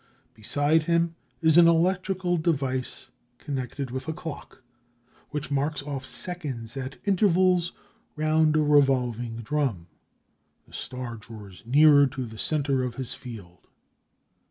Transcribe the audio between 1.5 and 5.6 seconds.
an electrical device connected with a clock, which